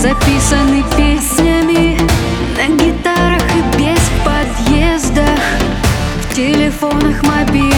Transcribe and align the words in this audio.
Записаны 0.00 0.84
песнями 0.96 1.98
на 2.56 2.76
гитарах 2.76 3.42
и 3.56 3.76
без 3.76 4.00
подъездах. 4.24 5.40
В 6.22 6.34
телефонах 6.36 7.20
мобильных. 7.24 7.77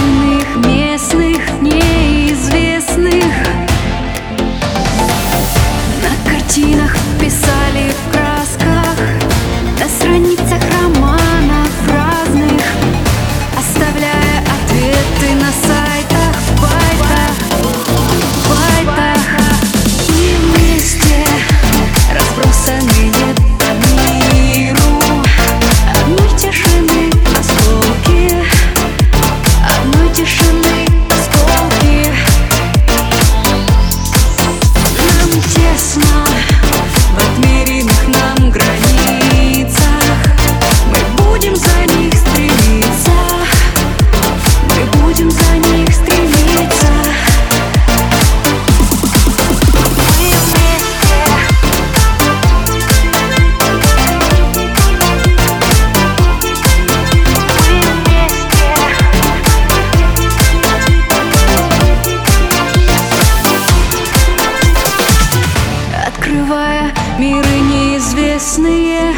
открывая 66.30 66.92
миры 67.18 67.58
неизвестные, 67.58 69.12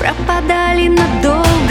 пропадали 0.00 0.88
надолго. 0.88 1.65